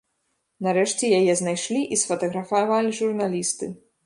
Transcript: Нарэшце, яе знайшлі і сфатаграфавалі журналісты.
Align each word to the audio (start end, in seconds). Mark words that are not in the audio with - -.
Нарэшце, 0.67 1.11
яе 1.19 1.35
знайшлі 1.41 1.83
і 1.93 2.01
сфатаграфавалі 2.05 2.97
журналісты. 3.03 3.73